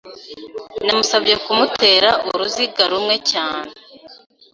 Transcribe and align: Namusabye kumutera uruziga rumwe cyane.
Namusabye 0.85 1.35
kumutera 1.43 2.09
uruziga 2.29 2.83
rumwe 2.91 3.15
cyane. 3.31 3.71